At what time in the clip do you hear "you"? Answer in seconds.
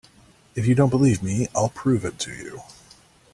0.65-0.73, 2.33-2.61